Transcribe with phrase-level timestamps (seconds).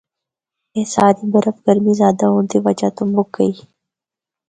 [0.75, 3.53] اے ساری برف گرمی زیادہ ہونڑا دی وجہ تو مُک گئی۔